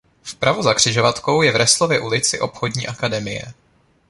[0.23, 3.53] Vpravo za křižovatkou je v Resslově ulici obchodní akademie.